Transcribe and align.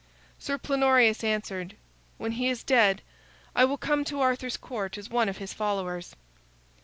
Sir 0.39 0.57
Plenorius 0.57 1.23
answered: 1.23 1.75
"When 2.17 2.31
he 2.31 2.49
is 2.49 2.63
dead, 2.63 3.03
I 3.55 3.65
will 3.65 3.77
come 3.77 4.03
to 4.05 4.19
Arthur's 4.19 4.57
Court 4.57 4.97
as 4.97 5.11
one 5.11 5.29
of 5.29 5.37
his 5.37 5.53
followers." 5.53 6.15